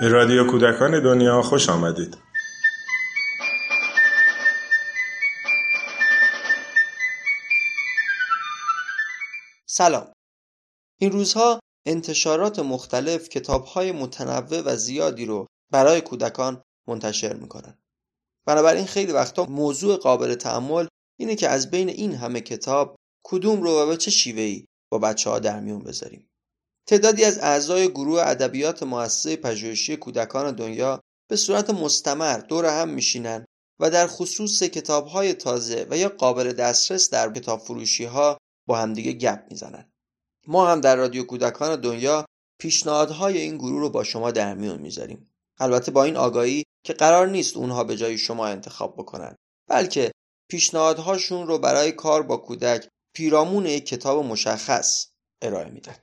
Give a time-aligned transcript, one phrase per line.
[0.00, 2.16] به رادیو کودکان دنیا خوش آمدید.
[9.66, 10.12] سلام.
[11.00, 17.78] این روزها انتشارات مختلف کتابهای متنوع و زیادی رو برای کودکان منتشر می‌کنن.
[18.46, 20.86] بنابراین خیلی وقتا موضوع قابل تعمل
[21.18, 25.30] اینه که از بین این همه کتاب کدوم رو و به چه شیوهی با بچه
[25.30, 26.29] ها در میون بذاریم.
[26.86, 33.44] تعدادی از اعضای گروه ادبیات مؤسسه پژوهشی کودکان دنیا به صورت مستمر دور هم میشینن
[33.80, 39.12] و در خصوص کتابهای تازه و یا قابل دسترس در کتاب فروشی ها با همدیگه
[39.12, 39.92] گپ می‌زنن.
[40.46, 42.26] ما هم در رادیو کودکان دنیا
[42.60, 45.30] پیشنهادهای این گروه رو با شما در میون می‌ذاریم.
[45.58, 49.36] البته با این آگاهی که قرار نیست اونها به جای شما انتخاب بکنن
[49.68, 50.12] بلکه
[50.50, 55.06] پیشنهادهاشون رو برای کار با کودک پیرامون یک کتاب مشخص
[55.42, 55.94] ارائه میدن.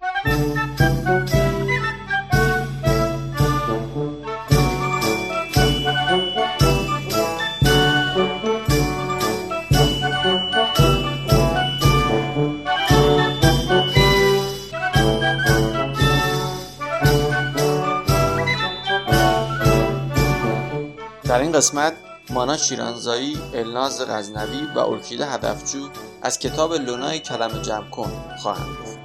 [21.28, 21.94] در این قسمت
[22.30, 25.90] مانا شیرانزایی، الناز غزنوی و ارکیده هدفجو
[26.22, 29.00] از کتاب لونای کلم جمع کن خواهند گفت.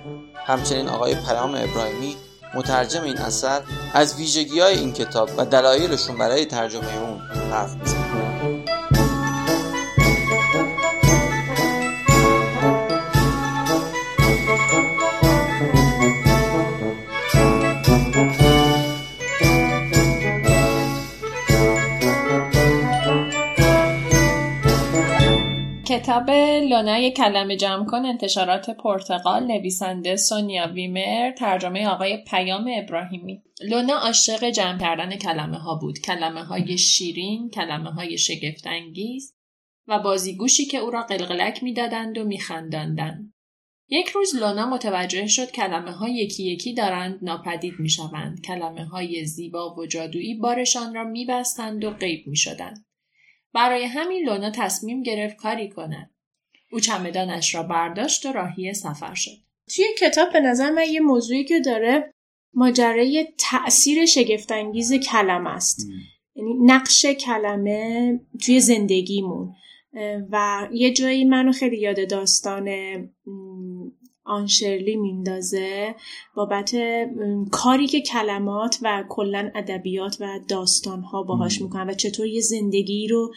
[0.47, 2.17] همچنین آقای پیام ابراهیمی
[2.55, 3.61] مترجم این اثر
[3.95, 7.21] از ویژگی های این کتاب و دلایلشون برای ترجمه اون
[7.53, 8.02] حرف می‌زنند.
[26.03, 26.31] کتاب
[26.71, 34.51] لونای کلمه جمع کن انتشارات پرتغال نویسنده سونیا ویمر ترجمه آقای پیام ابراهیمی لونا عاشق
[34.51, 39.35] جمع کردن کلمه ها بود کلمه های شیرین کلمه های شگفتانگیز
[39.89, 43.33] و بازیگوشی که او را قلقلک می‌دادند و میخنداندند
[43.89, 48.41] یک روز لونا متوجه شد کلمه ها یکی یکی دارند ناپدید می شوند.
[48.41, 52.85] کلمه های زیبا و جادویی بارشان را می بستند و غیب می شدند.
[53.55, 56.11] برای همین لونا تصمیم گرفت کاری کند.
[56.73, 59.31] او چمدانش را برداشت و راهی سفر شد.
[59.77, 62.13] توی کتاب به نظر من یه موضوعی که داره
[62.55, 65.87] ماجرای تأثیر شگفتانگیز کلمه است.
[66.35, 69.55] یعنی نقش کلمه توی زندگیمون
[70.31, 72.69] و یه جایی منو خیلی یاد داستان
[74.25, 75.95] آنشرلی میندازه
[76.37, 76.75] بابت
[77.51, 83.09] کاری که کلمات و کلا ادبیات و داستان ها باهاش می‌کنن و چطور یه زندگی
[83.09, 83.33] رو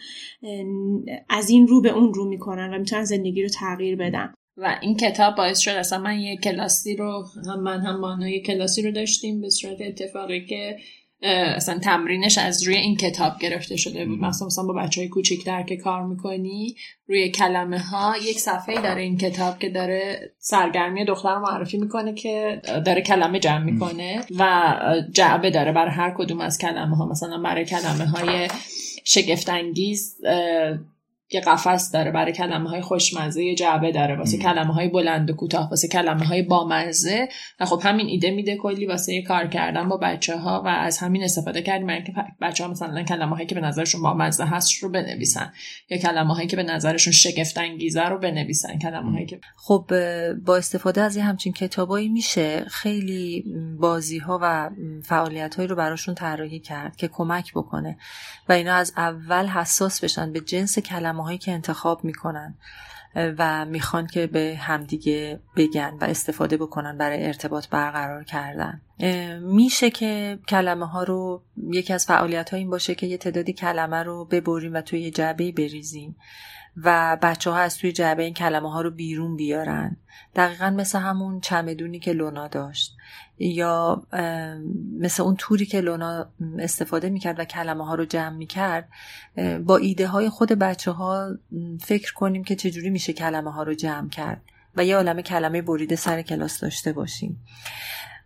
[1.28, 4.34] از این رو به اون رو می‌کنن و می‌تونن زندگی رو تغییر بدن.
[4.56, 8.42] و این کتاب باعث شد اصلا من یه کلاسی رو هم من هم مانا یه
[8.42, 10.76] کلاسی رو داشتیم به صورت اتفاقی که
[11.22, 14.18] اصلا تمرینش از روی این کتاب گرفته شده بود.
[14.18, 19.02] مثلا مثلا با بچه های کوچیکتر که کار می‌کنی روی کلمه ها یک صفحه داره
[19.02, 24.74] این کتاب که داره سرگرمی دختر معرفی می‌کنه که داره کلمه جمع می‌کنه و
[25.12, 28.48] جعبه داره برای هر کدوم از کلمه ها مثلا برای کلمه های
[29.04, 30.16] شگفتانگیز
[31.30, 35.34] یه قفس داره برای کلمه های خوشمزه یه جعبه داره واسه کلمه های بلند و
[35.34, 37.28] کوتاه واسه کلمه های بامزه.
[37.60, 41.24] و خب همین ایده میده کلی واسه کار کردن با بچه ها و از همین
[41.24, 42.04] استفاده کردیم.
[42.04, 45.52] که بچه ها مثلا کلمه هایی که به نظرشون بامزه هست رو بنویسن
[45.90, 48.78] یا کلمه هایی که به نظرشون شگفت انگیزه رو بنویسن.
[48.78, 49.90] کلمه هایی که خب
[50.44, 53.44] با استفاده از یه همچین کتابایی میشه خیلی
[53.80, 54.70] بازی ها و
[55.02, 57.98] فعالیت هایی رو براشون طراحی کرد که کمک بکنه
[58.48, 62.54] و اینا از اول حساس بشن به جنس کلمه هایی که انتخاب می‌کنن
[63.14, 68.80] و می‌خوان که به همدیگه بگن و استفاده بکنن برای ارتباط برقرار کردن.
[69.40, 74.02] میشه که کلمه ها رو یکی از فعالیت ها این باشه که یه تعدادی کلمه
[74.02, 76.16] رو ببریم و توی یه جعبه بریزیم.
[76.84, 79.96] و بچه ها از توی جعبه این کلمه ها رو بیرون بیارن.
[80.34, 82.96] دقیقا مثل همون چمدونی که لونا داشت.
[83.38, 84.02] یا
[85.00, 86.26] مثل اون توری که لونا
[86.58, 88.88] استفاده می‌کرد و کلمه ها رو جمع می‌کرد
[89.64, 91.28] با ایده های خود بچه ها
[91.80, 94.42] فکر کنیم که چجوری میشه کلمه ها رو جمع کرد
[94.76, 97.44] و یه عالم کلمه بریده سر کلاس داشته باشیم.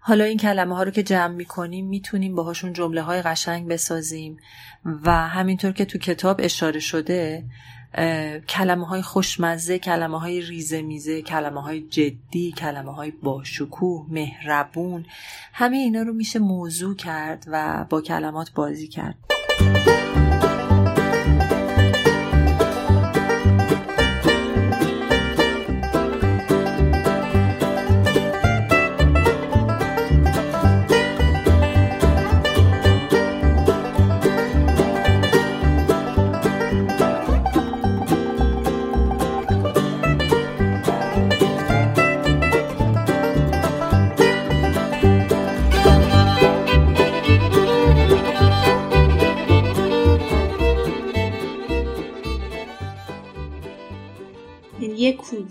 [0.00, 4.37] حالا این کلمه ها رو که جمع می‌کنیم می‌تونیم باهاشون جمله های قشنگ بسازیم
[4.85, 7.44] و همینطور که تو کتاب اشاره شده
[8.48, 15.06] کلمه های خوشمزه کلمه های ریزه میزه کلمه های جدی کلمه های باشکوه مهربون
[15.52, 19.14] همه اینا رو میشه موضوع کرد و با کلمات بازی کرد.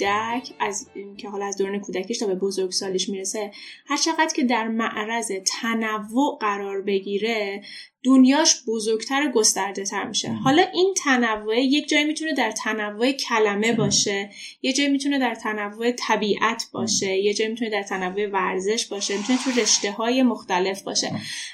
[0.09, 3.51] کودک از که حالا از دوران کودکیش تا به بزرگسالیش می‌رسه
[3.88, 7.61] هر چقدر که در معرض تنوع قرار بگیره
[8.03, 10.31] دنیاش بزرگتر گسترده تر میشه.
[10.31, 14.29] حالا این تنوع یک جایی می‌تونه در تنوع کلمه باشه
[14.61, 19.39] یه جایی می‌تونه در تنوع طبیعت باشه یه جایی می‌تونه در تنوع ورزش باشه می‌تونه
[19.44, 21.12] تو رشته های مختلف باشه.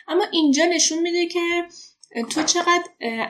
[0.08, 1.64] اما اینجا نشون میده که
[2.30, 2.84] تو چقدر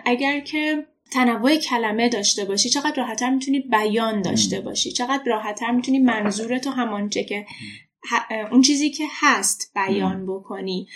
[0.05, 5.99] اگر که تنوع کلمه داشته باشی چقدر راحتتر می‌تونی بیان داشته باشی چقدر راحتتر می‌تونی
[5.99, 7.45] منظورتو همانچه که
[8.51, 10.87] اون چیزی که هست بیان بکنی.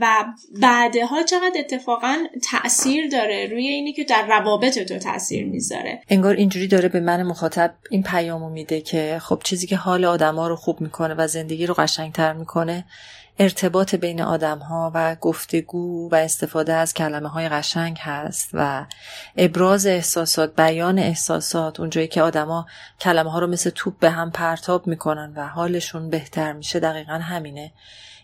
[0.00, 0.24] و
[0.60, 2.16] بعدها چقدر اتفاقا
[2.50, 6.02] تاثیر داره روی اینی که در روابط تو تاثیر می‌ذاره.
[6.08, 10.48] انگار اینجوری داره به من مخاطب این پیامو میده که خب چیزی که حال آدما
[10.48, 12.84] رو خوب می‌کنه و زندگی رو قشنگتر می‌کنه
[13.40, 18.86] ارتباط بین آدم ها و گفتگو و استفاده از کلمه های قشنگ هست و
[19.36, 22.66] ابراز احساسات بیان احساسات اونجایی که آدما
[23.00, 27.72] کلمه ها رو مثل توپ به هم پرتاب می‌کنن و حالشون بهتر میشه دقیقا همینه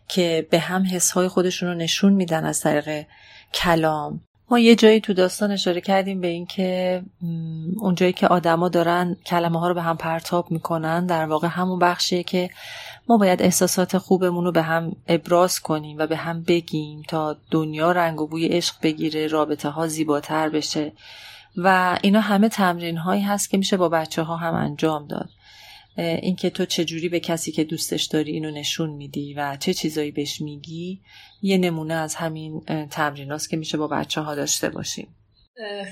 [0.09, 3.07] که به هم حس های خودشون رو نشون میدن از طریق
[3.55, 4.21] کلام.
[4.51, 7.03] ما یه جایی تو داستان اشاره کردیم به اینکه
[7.81, 12.23] اونجایی که آدما دارن کلمه ها رو به هم پرتاب می‌کنن در واقع همون بخشیه
[12.23, 12.51] که
[13.09, 17.93] ما باید احساسات خوبمون رو به هم ابراز کنیم و به هم بگیم تا دنیا
[17.93, 20.93] رنگ و بوی عشق بگیره رابطه ها زیباتر بشه.
[21.57, 25.29] و اینا همه تمرین هایی هست که میشه با بچه ها هم انجام داد.
[25.97, 30.41] اینکه تو چجوری به کسی که دوستش داری اینو نشون میدی و چه چیزایی بهش
[30.41, 31.01] میگی
[31.43, 32.61] یه نمونه از همین
[32.91, 35.17] تمرین که میشه با بچه ها داشته باشیم.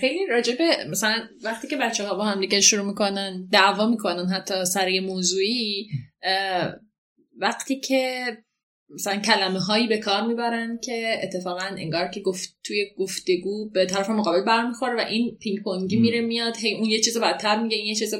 [0.01, 4.65] خیلی راجبه مثلا وقتی که بچه ها با هم دیگه شروع می‌کنن دعوا می‌کنن حتی
[4.65, 5.89] سر یه موضوعی
[7.39, 8.25] وقتی که
[8.95, 14.11] مثلا کلمه هایی به کار می‌برن که اتفاقا انگار که گفت توی گفتگو به طرف
[14.11, 17.87] مقابل برمیخوره و این پینگ پونگی میره میاد هی اون یه چیز بدتر میگه این
[17.87, 18.15] یه چیز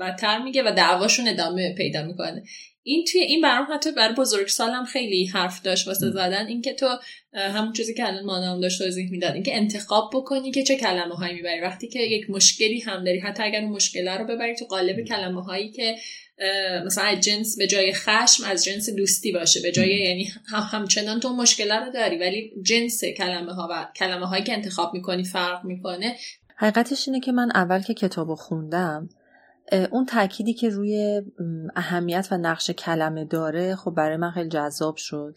[0.00, 2.42] بدتر میگه و دعواشون ادامه پیدا می‌کنه.
[2.82, 6.46] این توی این برام حتی برای بزرگ سالم خیلی حرف داشت واسه زدن.
[6.46, 6.98] اینکه تو
[7.34, 9.34] همون چیزی که الان مانام داشت توضیح می‌داد.
[9.34, 11.60] اینکه انتخاب بکنی که چه کلمه هایی می‌بری.
[11.60, 15.42] وقتی که یک مشکلی هم داری حتی اگر اون مشکله رو ببری تو قالب کلمه
[15.42, 15.96] هایی که
[16.86, 19.60] مثلا جنس به جای خشم از جنس دوستی باشه.
[19.60, 20.28] به جای یعنی
[20.72, 22.18] همچنان تو مشکل رو داری.
[22.18, 26.16] ولی جنس کلمه ها و کلمه هایی که انتخاب می‌کنی فرق می‌کنه.
[26.56, 29.08] حقیقتش اینه که من اول که کتاب خوندم
[29.90, 31.22] اون تأکیدی که روی
[31.76, 35.34] اهمیت و نقش کلمه داره خب برای من خیلی جذاب شد.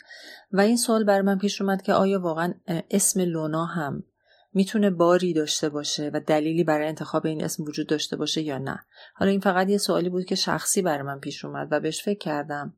[0.51, 2.53] و این سوال برای من پیش اومد که آیا واقعا
[2.91, 4.03] اسم لونا هم
[4.53, 8.79] می‌تونه باری داشته باشه و دلیلی برای انتخاب این اسم وجود داشته باشه یا نه؟
[9.15, 12.19] حالا این فقط یه سوالی بود که شخصی برای من پیش اومد و بهش فکر
[12.19, 12.73] کردم.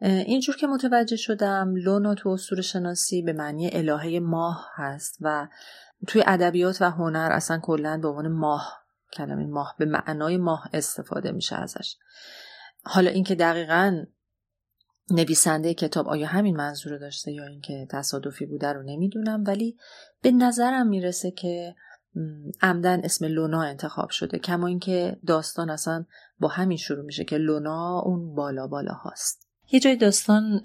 [0.00, 5.48] اینجور که متوجه شدم لونا تو اصول شناسی به معنی الهه ماه هست و
[6.06, 8.81] توی ادبیات و هنر اصلا کلا به عنوان ماه
[9.12, 11.96] کلمه ماه به معنای ماه استفاده میشه ازش.
[12.84, 14.04] حالا اینکه دقیقا
[15.10, 19.76] نویسنده کتاب آیا همین منظور داشته یا اینکه تصادفی بوده رو نمی‌دونم ولی
[20.22, 21.74] به نظرم می‌رسه که
[22.62, 24.38] عمدن اسم لونا انتخاب شده.
[24.38, 26.04] کما اینکه داستان اصلا
[26.38, 30.60] با همین شروع میشه که لونا اون بالا بالا هاست یه جای داستان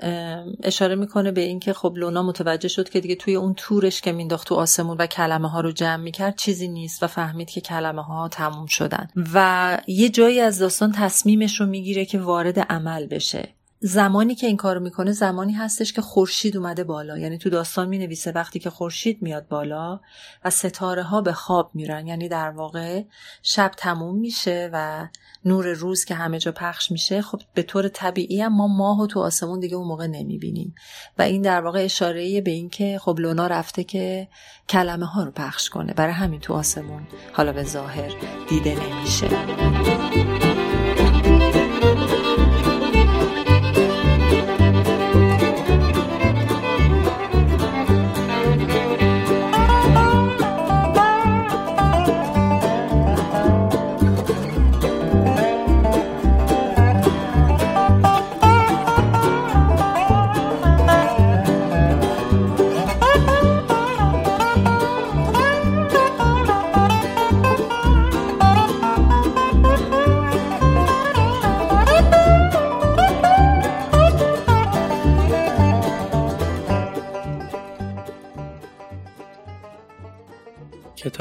[0.64, 4.48] اشاره می‌کنه به اینکه خب لونا متوجه شد که دیگه توی اون تورش که مینداخت
[4.48, 8.28] تو آسمون و کلمه ها رو جمع می‌کرد چیزی نیست و فهمید که کلمه ها
[8.28, 9.08] تموم شدن.
[9.34, 13.57] و یه جایی از داستان تصمیمش رو می‌گیره که وارد عمل بشه.
[13.80, 17.18] زمانی که این کارو می‌کنه زمانی هستش که خورشید اومده بالا.
[17.18, 20.00] یعنی تو داستان می‌نویسه وقتی که خورشید میاد بالا
[20.46, 22.08] و ستاره ها به خواب میرن.
[22.08, 23.04] یعنی در واقع
[23.44, 25.08] شب تموم میشه و
[25.46, 29.08] نور روز که همه جا پخش میشه خب به طور طبیعی هم ما ماه و
[29.08, 30.76] تو آسمون دیگه اون موقع نمی‌بینیم.
[31.18, 34.28] و این در واقع اشاره به این که خب لونا رفته که
[34.70, 35.94] کلمه ها رو پخش کنه.
[35.94, 38.14] برای همین تو آسمون حالا به ظاهر
[38.50, 39.28] دیده نمیشه.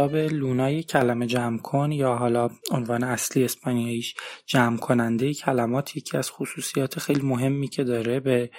[0.06, 4.14] کتاب لونای کلمه جمع کن یا حالا عنوان اصلی اسپانیاییش
[4.46, 8.50] جمع کننده کلمات یکی از خصوصیات خیلی مهمی که داره به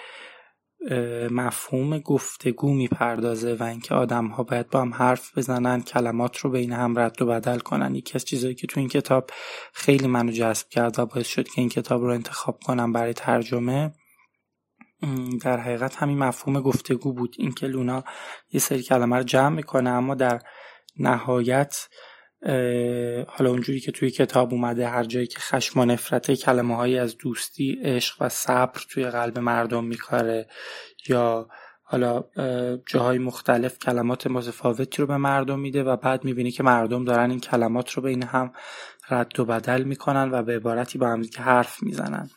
[1.32, 6.74] مفهوم گفتگو می‌پردازه و اینکه آدم ها باید با هم حرف بزنن کلمات رو بین
[6.74, 7.96] هم رد و بدل کنن.
[7.96, 9.30] یکی از چیزهایی که تو این کتاب
[9.74, 13.92] خیلی منو جذب کرد و باعث شد که این کتاب رو انتخاب کنم برای ترجمه
[15.42, 17.36] در حقیقت همین مفهوم گفتگو بود.
[17.40, 18.04] اینکه لونا
[18.52, 20.42] یه سری کلمه رو جمع می‌کنه اما در
[21.00, 21.88] نهایت
[23.28, 27.18] حالا اونجوری که توی کتاب اومده هر جایی که خشم و نفرت کلمه هایی از
[27.18, 30.48] دوستی عشق و صبر توی قلب مردم میکاره
[31.08, 31.50] یا
[31.84, 32.24] حالا
[32.86, 37.40] جاهای مختلف کلمات متفاوتی رو به مردم میده و بعد می‌بینی که مردم دارن این
[37.40, 38.54] کلمات رو بین هم
[39.10, 42.30] رد و بدل می‌کنن و به عبارتی با هم حرف می‌زنن.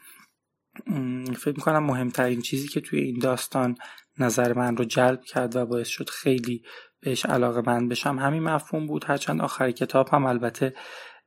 [1.37, 3.77] فکر می‌کنم مهمترین چیزی که توی این داستان
[4.21, 6.63] نظر من رو جلب کرد و باعث شد خیلی
[7.01, 8.19] بهش علاقه من بشم.
[8.19, 9.05] همین مفهوم بود.
[9.05, 10.75] هرچند آخر کتاب هم البته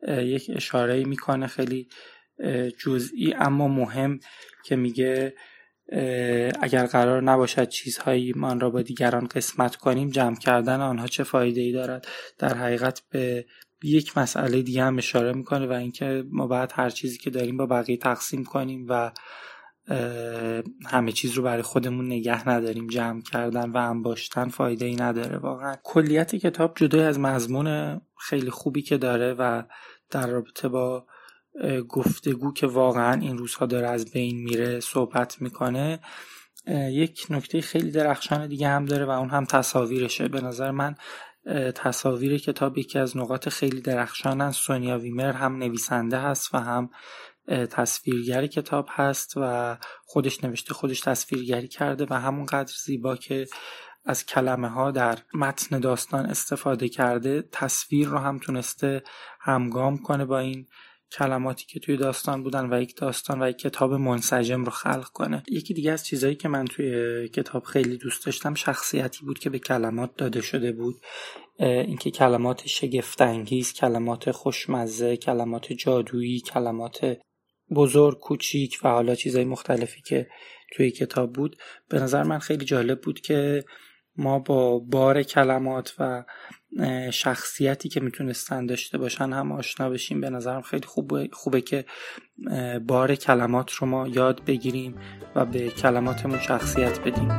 [0.08, 1.88] یک اشاره می‌کنه خیلی
[2.86, 4.20] جزئی اما مهم
[4.66, 5.34] که میگه
[6.62, 11.62] اگر قرار نباشد چیزهایی من را با دیگران قسمت کنیم جمع کردن آنها چه فایده
[11.62, 12.08] ای دارد؟
[12.38, 13.46] در حقیقت به
[13.84, 17.66] یک مسئله دیگه هم اشاره می‌کنه و اینکه ما باید هر چیزی که داریم با
[17.66, 19.12] بقیه تقسیم کنیم و
[20.86, 25.76] همه چیز رو برای خودمون نگه نداریم جمع کردن و انباشتن فایده ای نداره واقعا.
[25.84, 29.64] کلیت کتاب جدای از مضمون خیلی خوبی که داره و
[30.10, 31.06] در رابطه با
[31.90, 36.00] گفتگو که واقعا این روزها داره از بین میره صحبت می‌کنه
[36.92, 40.28] یک نکته خیلی درخشان دیگه هم داره و اون هم تصاویرشه.
[40.28, 40.96] به نظر من
[41.76, 44.52] تصاویر کتاب یکی از نقاط خیلی درخشانن.
[44.52, 46.90] سونیا ویمر هم نویسنده هست و هم
[47.48, 53.48] تصویرگر کتاب هست و خودش نوشته خودش تصویرگری کرده و همونقدر زیبا که
[54.06, 59.04] از کلمه ها در متن داستان استفاده کرده تصویر رو هم تونسته
[59.42, 60.68] همگام کنه با این
[61.12, 65.44] کلماتی که توی داستان بودن و یک داستان و یک کتاب منسجم رو خلق کنه.
[65.52, 69.60] یکی دیگه از چیزهایی که من توی کتاب خیلی دوست داشتم شخصیتی بود که به
[69.60, 70.96] کلمات داده شده بود.
[71.60, 77.18] اینکه کلمات شگفتانگیز کلمات خوشمزه کلمات جادویی کلمات
[77.74, 80.28] بزرگ کوچیک و حالا چیزهای مختلفی که
[80.72, 81.58] توی کتاب بود.
[81.90, 83.64] به نظر من خیلی جالب بود که
[84.18, 86.24] ما با بار کلمات و
[87.12, 90.22] شخصیتی که می‌تونستن داشته باشن هم آشنا بشیم.
[90.22, 91.86] به نظرم خیلی خوبه, خوبه که
[92.88, 94.96] بار کلمات رو ما یاد بگیریم
[95.36, 97.30] و به کلماتمون شخصیت بدیم.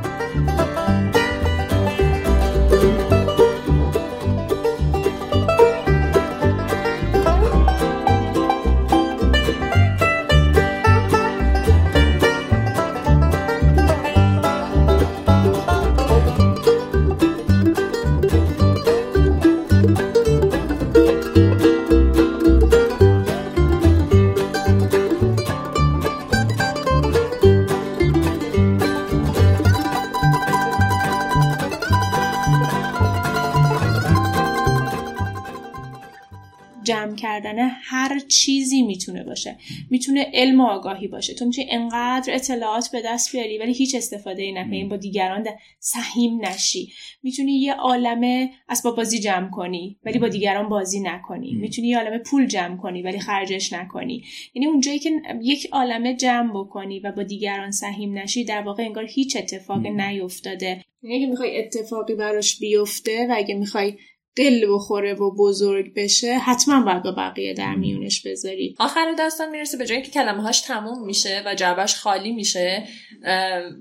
[39.51, 39.87] باشه.
[39.89, 41.33] می‌تونه علم و آگاهی باشه.
[41.33, 44.83] تو می‌تونی انقدر اطلاعات به دست بیاری ولی هیچ استفاده ای نکنی.
[44.83, 45.47] با دیگران
[45.79, 46.91] سهیم نشی.
[47.23, 51.53] می‌تونی یه عالمه اسباب بازی جمع کنی ولی با دیگران بازی نکنی.
[51.53, 54.23] می‌تونی یه عالمه پول جمع کنی ولی خرجش نکنی.
[54.53, 55.11] یعنی اونجایی که
[55.41, 60.81] یک عالمه جمع بکنی و با دیگران سهیم نشی در واقع انگار هیچ اتفاق نیفتاده.
[61.03, 63.97] یعنی اگه می‌خوای اتفاقی براش بیفته و اگه می‌خوای
[64.35, 68.75] دل بخوره و بزرگ بشه حتما باید با بقیه در میونش بذاری.
[68.79, 72.87] آخر داستان می‌رسه به جایی که کلمه هاش تموم میشه و جعبش خالی میشه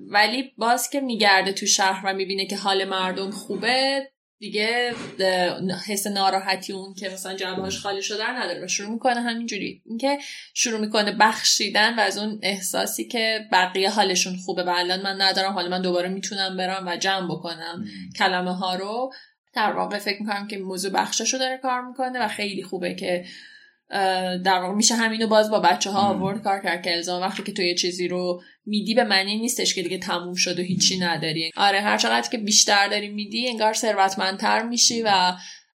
[0.09, 4.09] ولی باز که میگرده تو شهر و می‌بینه که حال مردم خوبه
[4.39, 4.95] دیگه
[5.89, 9.83] حس ناراحتی اون که مثلا جعبهاش خالی شده نداره و شروع می‌کنه همینجوری.
[9.87, 10.19] اینکه
[10.55, 15.53] شروع می‌کنه بخشیدن و از اون احساسی که بقیه حالشون خوبه و الان من ندارم
[15.53, 17.85] حالا من دوباره می‌تونم برم و جمع بکنم
[18.19, 19.13] کلمه ها رو.
[19.55, 23.25] در واقع فکر می‌کنم که موضوع بخشش رو داره کار می‌کنه و خیلی خوبه که
[24.45, 27.53] در واقع میشه همینو باز با بچه ها آورد کار کرد که الزام وقتی که
[27.53, 31.51] تو یه چیزی رو میدی به معنی نیستش که دیگه تموم شد و هیچی نداری.
[31.57, 35.33] آره هر چقدر که بیشتر داری میدی انگار ثروتمندتر میشی و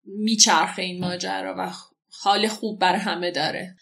[0.05, 1.73] میچرخه این ماجرا و
[2.23, 3.77] حال خوب بر همه داره.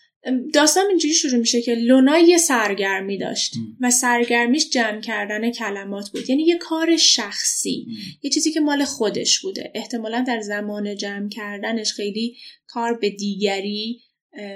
[0.53, 6.31] داستان اینجوری شروع میشه که لونا یه سرگرمی داشت و سرگرمیش جمع کردن کلمات بود.
[6.31, 7.87] یعنی یه کار شخصی
[8.23, 9.73] یه چیزی که مال خودش بوده.
[9.75, 14.01] احتمالا در زمان جمع کردنش خیلی کار به دیگری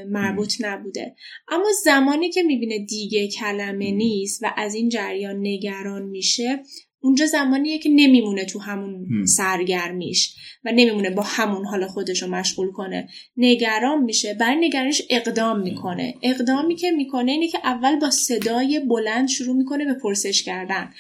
[0.09, 1.15] مربوط نبوده.
[1.49, 6.63] اما زمانی که می‌بینه دیگه کلمه نیست و از این جریان نگران میشه
[7.01, 12.73] اونجا زمانیه که نمیمونه تو همون سرگرمیش و نمیمونه با همون حال خودش رو مشغول
[12.73, 13.09] کنه.
[13.37, 14.35] نگران میشه.
[14.35, 16.15] برای نگرانش اقدام می‌کنه.
[16.23, 20.91] اقدامی که می‌کنه اینه که اول با صدای بلند شروع می‌کنه به پرسش کردن.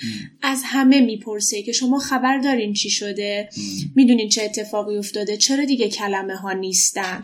[0.42, 3.48] از همه می‌پرسه که شما خبر دارین چی شده؟
[3.96, 7.22] می‌دونین چه اتفاقی افتاده؟ چرا دیگه کلمه ها نیستن؟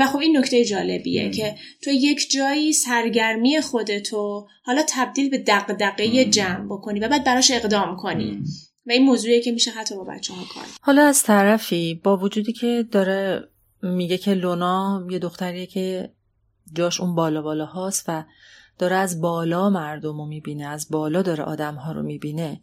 [0.00, 6.24] و خب این نکته جالبیه که تو یک جایی سرگرمی خودتو حالا تبدیل به دقدقه
[6.24, 8.42] جمع بکنی و بعد براش اقدام کنی
[8.86, 12.52] و این موضوعیه که میشه حتی با بچه ها کار حالا از طرفی با وجودی
[12.52, 13.48] که داره
[13.82, 16.12] میگه که لونا یه دختریه که
[16.74, 18.24] جاش اون بالا بالا هاست و
[18.78, 22.60] داره از بالا مردم رو می‌بینه از بالا داره آدم ها رو می‌بینه.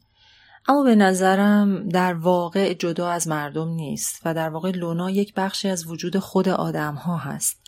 [0.68, 5.70] اما به نظرم در واقع جدا از مردم نیست و در واقع لونا یک بخشی
[5.70, 7.62] از وجود خود آدم ها هست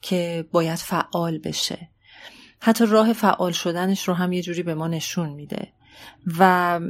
[0.00, 1.88] که باید فعال بشه.
[2.60, 5.72] حتی راه فعال شدنش رو هم یه جوری به ما نشون میده.
[6.38, 6.80] و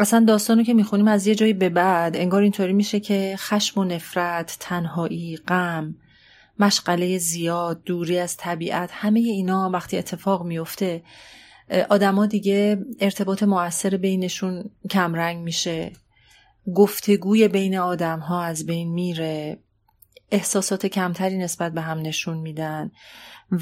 [0.00, 3.84] اصلا داستانو که می‌خونیم از یه جایی به بعد انگار اینطوری میشه که خشم و
[3.84, 5.94] نفرت تنهایی غم
[6.58, 11.02] مشغله زیاد دوری از طبیعت همه اینا وقتی اتفاق میفته
[11.90, 15.92] آدما دیگه ارتباط موثر بینشون کمرنگ میشه.
[16.74, 19.58] گفتگوی بین آدم ها از بین میره.
[20.30, 22.90] احساسات کمتری نسبت به هم نشون میدن.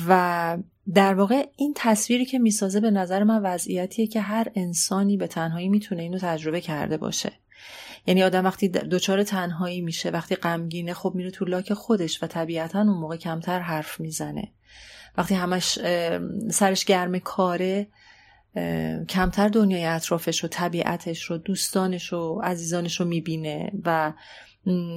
[0.08, 0.58] و
[0.94, 5.68] در واقع این تصویری که می‌سازه به نظر من وضعیتیه که هر انسانی به تنهایی
[5.68, 7.32] می‌تونه اینو تجربه کرده باشه.
[8.06, 12.80] یعنی آدم وقتی دچار تنهایی میشه وقتی غمگینه خب میره تو لاک خودش و طبیعتا
[12.80, 14.52] اون موقع کمتر حرف می‌زنه.
[15.18, 15.78] وقتی همش
[16.50, 17.86] سرش گرم کاره
[19.08, 24.12] کمتر دنیای اطرافش رو طبیعتش رو دوستانش رو عزیزانش رو می‌بینه و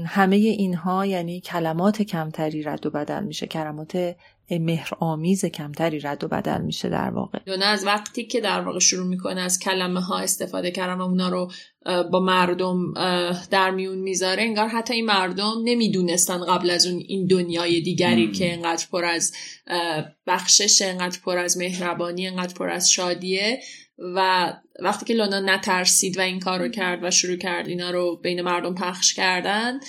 [0.05, 4.15] همه اینها یعنی کلمات کمتری رد و بدل میشه کلمات
[4.51, 7.39] مهر آمیز کمتری رد و بدل میشه در واقع.
[7.45, 11.29] دونه از وقتی که در واقع شروع می‌کنه از کلمه ها استفاده کردن و اونا
[11.29, 11.51] رو
[12.11, 12.93] با مردم
[13.51, 18.53] در میون می‌ذاره انگار حتی این مردم نمی‌دونستن قبل از اون این دنیای دیگری که
[18.53, 19.31] انقدر پر از
[20.27, 23.59] بخشش انقدر پر از مهربانی انقدر پر از شادیه.
[24.15, 28.19] و وقتی که لونا نترسید و این کار رو کرد و شروع کرد اینا رو
[28.23, 29.79] بین مردم پخش کردن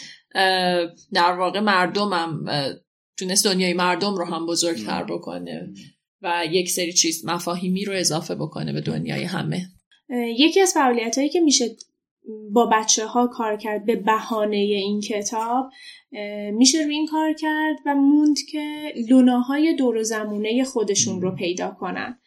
[1.12, 2.44] در واقع مردمم
[3.18, 5.72] تونست دنیای مردم رو هم بزرگتر بکنه
[6.22, 9.66] و یک سری چیز مفاهیمی رو اضافه بکنه به دنیای همه.
[10.38, 11.77] یکی از فعالیت هایی که میشه
[12.53, 15.70] با بچه ها کار کرد به بهانه این کتاب
[16.53, 21.70] میشه روی این کار کرد و موند که لوناهای دور و زمونه خودشون رو پیدا
[21.70, 22.18] کنن.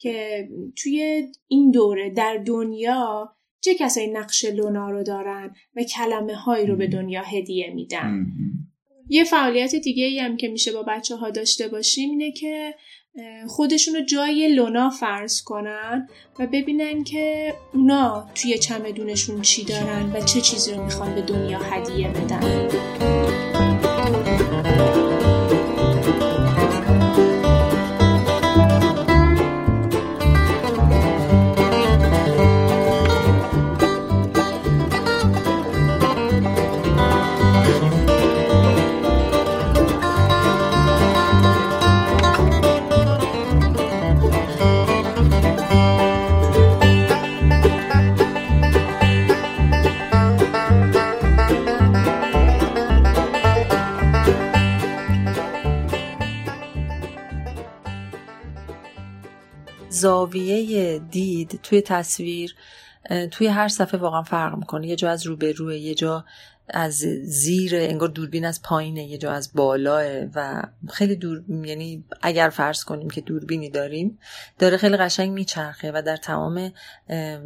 [0.00, 6.66] که توی این دوره در دنیا چه کسایی نقش لونا رو دارن و کلمه هایی
[6.66, 8.26] رو به دنیا هدیه میدن؟
[9.08, 12.74] یه فعالیت دیگه ای هم که میشه با بچه ها داشته باشیم اینه که
[13.48, 16.08] خودشون رو جای لونا فرض کنن
[16.38, 21.58] و ببینن که اونا توی چمدونشون چی دارن و چه چیزی رو می‌خوان به دنیا
[21.58, 22.68] هدیه بدن.
[60.00, 62.54] زاویه دید توی تصویر
[63.30, 64.86] توی هر صفحه واقعا فرق می‌کنه.
[64.86, 66.24] یه جا از روبروه یه جا
[66.68, 72.48] از زیر انگار دوربین از پایینه یه جا از بالاه و خیلی دور یعنی اگر
[72.48, 74.18] فرض کنیم که دوربینی داریم
[74.58, 76.72] داره خیلی قشنگ میچرخه و در تمام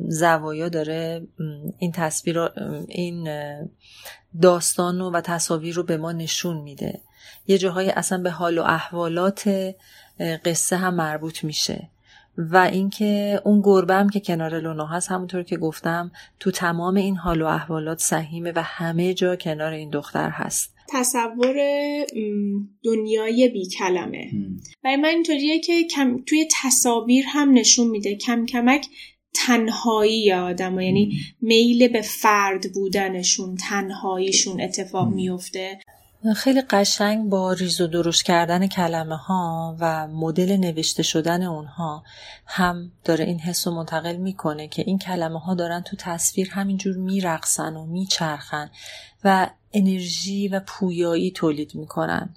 [0.08, 1.26] زوایا داره
[1.78, 2.40] این تصویر
[2.88, 3.28] این
[4.42, 7.00] داستان و تصاویر رو به ما نشون میده.
[7.46, 9.74] یه جاهای اصلا به حال و احوالات
[10.44, 11.88] قصه هم مربوط میشه.
[12.38, 17.16] و اینکه اون گربه هم که کنار لونا هست همونطور که گفتم تو تمام این
[17.16, 20.74] حال و احوالات سهیمه و همه جا کنار این دختر هست.
[20.88, 21.56] تصور
[22.82, 24.30] دنیای بی کلمه
[24.82, 28.86] برای من اینطوریه که کم توی تصاویر هم نشون میده کم کمک
[29.34, 35.78] تنهایی آدم یعنی میل به فرد بودنشون تنهاییشون اتفاق میفته
[36.32, 42.04] خیلی قشنگ با ریز و درشت کردن کلمه ها و مدل نوشته شدن اونها
[42.46, 46.96] هم داره این حس رو منتقل می‌کنه که این کلمه ها دارن تو تصویر همینجور
[46.96, 48.70] میرقصن و میچرخن
[49.24, 52.34] و انرژی و پویایی تولید می‌کنن.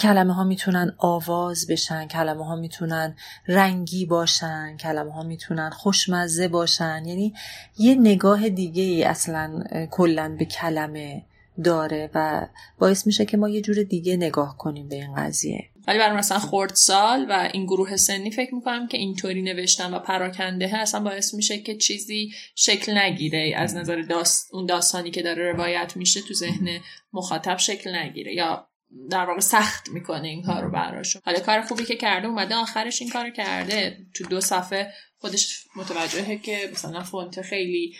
[0.00, 3.16] کلمه ها می‌تونن آواز بشن کلمه ها می‌تونن
[3.48, 7.02] رنگی باشن کلمه ها می‌تونن خوشمزه باشن.
[7.06, 7.34] یعنی
[7.78, 11.22] یه نگاه دیگه ای اصلا کلا به کلمه
[11.64, 12.46] داره و
[12.78, 15.70] باعث میشه که ما یه جور دیگه نگاه کنیم به این قضیه.
[15.86, 20.78] ولی برای مثلا خردسال و این گروه سنی فکر می‌کنم که اینطوری نوشتن و پراکنده
[20.78, 24.54] اصلا باعث میشه که چیزی شکل نگیره از نظر داست...
[24.54, 26.80] اون داستانی که داره روایت میشه تو ذهن
[27.12, 28.66] مخاطب شکل نگیره یا
[29.10, 31.22] در واقع سخت می‌کنه این کار رو براشون.
[31.24, 33.98] حالا کار خوبی که کرده اومده آخرش این کار کرده.
[34.14, 37.94] تو دو صفحه خودش متوجهه که مثلا فونت خیلی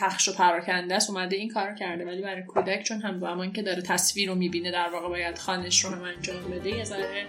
[0.00, 2.04] پخش و پراکنده است اومده این کار کرده.
[2.04, 5.84] ولی برای کودک چون هم زمان که داره تصویر رو می‌بینه در واقع باید خانش
[5.84, 7.26] رو هم انجام بده یه ذره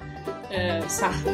[0.87, 1.27] سخت.